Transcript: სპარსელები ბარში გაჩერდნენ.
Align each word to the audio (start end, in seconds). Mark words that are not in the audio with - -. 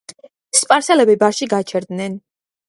სპარსელები 0.59 1.17
ბარში 1.25 1.49
გაჩერდნენ. 1.53 2.19